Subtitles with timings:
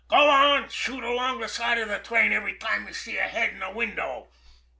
[0.07, 3.49] Go on, shoot along the side of the train every time you see a head
[3.53, 4.29] in a window!"